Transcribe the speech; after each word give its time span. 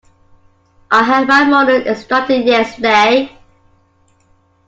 I 0.89 1.03
had 1.03 1.27
my 1.27 1.43
molars 1.45 1.85
extracted 1.85 2.45
yesterday. 2.45 3.37